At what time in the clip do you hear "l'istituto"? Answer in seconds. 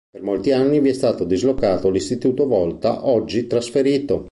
1.91-2.47